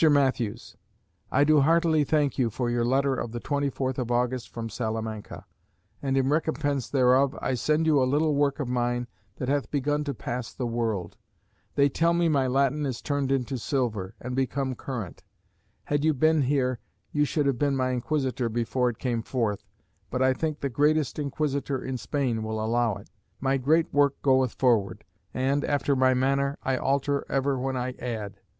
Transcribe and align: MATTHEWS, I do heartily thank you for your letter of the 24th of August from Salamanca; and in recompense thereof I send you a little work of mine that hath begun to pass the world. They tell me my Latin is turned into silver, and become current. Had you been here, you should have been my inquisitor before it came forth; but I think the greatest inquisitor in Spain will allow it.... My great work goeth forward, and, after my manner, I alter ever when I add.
MATTHEWS, 0.03 0.77
I 1.31 1.43
do 1.43 1.61
heartily 1.61 2.03
thank 2.03 2.39
you 2.39 2.49
for 2.49 2.71
your 2.71 2.83
letter 2.83 3.13
of 3.13 3.33
the 3.33 3.39
24th 3.39 3.99
of 3.99 4.09
August 4.09 4.49
from 4.49 4.67
Salamanca; 4.67 5.45
and 6.01 6.17
in 6.17 6.27
recompense 6.27 6.89
thereof 6.89 7.37
I 7.39 7.53
send 7.53 7.85
you 7.85 8.01
a 8.01 8.09
little 8.09 8.33
work 8.33 8.59
of 8.59 8.67
mine 8.67 9.05
that 9.35 9.47
hath 9.47 9.69
begun 9.69 10.03
to 10.05 10.15
pass 10.15 10.53
the 10.55 10.65
world. 10.65 11.17
They 11.75 11.87
tell 11.87 12.15
me 12.15 12.29
my 12.29 12.47
Latin 12.47 12.83
is 12.87 12.99
turned 12.99 13.31
into 13.31 13.59
silver, 13.59 14.15
and 14.19 14.35
become 14.35 14.73
current. 14.73 15.21
Had 15.83 16.03
you 16.03 16.15
been 16.15 16.41
here, 16.41 16.79
you 17.11 17.23
should 17.23 17.45
have 17.45 17.59
been 17.59 17.75
my 17.75 17.91
inquisitor 17.91 18.49
before 18.49 18.89
it 18.89 18.97
came 18.97 19.21
forth; 19.21 19.63
but 20.09 20.23
I 20.23 20.33
think 20.33 20.61
the 20.61 20.69
greatest 20.69 21.19
inquisitor 21.19 21.79
in 21.79 21.99
Spain 21.99 22.41
will 22.41 22.59
allow 22.59 22.95
it.... 22.95 23.11
My 23.39 23.57
great 23.57 23.93
work 23.93 24.19
goeth 24.23 24.53
forward, 24.53 25.03
and, 25.31 25.63
after 25.63 25.95
my 25.95 26.15
manner, 26.15 26.57
I 26.63 26.75
alter 26.77 27.23
ever 27.29 27.59
when 27.59 27.77
I 27.77 27.91
add. 27.99 28.39